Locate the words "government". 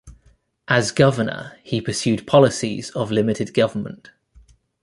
3.53-4.09